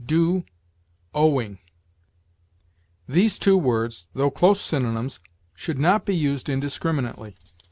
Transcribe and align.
DUE 0.03 0.43
OWING. 1.13 1.59
These 3.07 3.37
two 3.37 3.55
words, 3.55 4.07
though 4.15 4.31
close 4.31 4.59
synonyms, 4.59 5.19
should 5.53 5.77
not 5.77 6.05
be 6.05 6.15
used 6.15 6.49
indiscriminately. 6.49 7.35